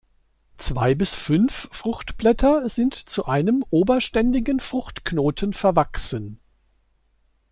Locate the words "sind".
2.69-2.95